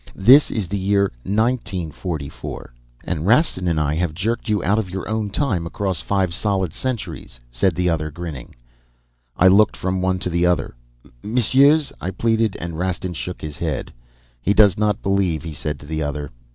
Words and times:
This 0.17 0.49
is 0.49 0.67
the 0.67 0.79
year 0.79 1.11
1944.' 1.25 2.73
"'And 3.03 3.27
Rastin 3.27 3.67
and 3.67 3.79
I 3.79 3.93
have 3.93 4.15
jerked 4.15 4.49
you 4.49 4.63
out 4.63 4.79
of 4.79 4.89
your 4.89 5.07
own 5.07 5.29
time 5.29 5.67
across 5.67 6.01
five 6.01 6.33
solid 6.33 6.73
centuries,' 6.73 7.39
said 7.51 7.75
the 7.75 7.87
other, 7.87 8.09
grinning. 8.09 8.55
"I 9.37 9.47
looked 9.47 9.77
from 9.77 10.01
one 10.01 10.17
to 10.17 10.29
the 10.31 10.43
other. 10.47 10.73
'Messieurs,' 11.21 11.93
I 12.01 12.09
pleaded, 12.09 12.55
and 12.59 12.79
Rastin 12.79 13.13
shook 13.13 13.41
his 13.43 13.57
head. 13.59 13.93
"'He 14.41 14.55
does 14.55 14.75
not 14.75 15.03
believe,' 15.03 15.43
he 15.43 15.53
said 15.53 15.79
to 15.81 15.85
the 15.85 16.01
other. 16.01 16.31